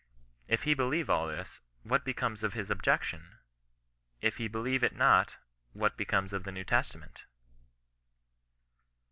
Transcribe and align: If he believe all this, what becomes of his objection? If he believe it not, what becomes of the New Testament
If 0.47 0.63
he 0.63 0.73
believe 0.73 1.11
all 1.11 1.27
this, 1.27 1.59
what 1.83 2.03
becomes 2.03 2.43
of 2.43 2.53
his 2.53 2.71
objection? 2.71 3.37
If 4.19 4.37
he 4.37 4.47
believe 4.47 4.83
it 4.83 4.95
not, 4.95 5.35
what 5.73 5.95
becomes 5.95 6.33
of 6.33 6.43
the 6.43 6.51
New 6.51 6.63
Testament 6.65 7.25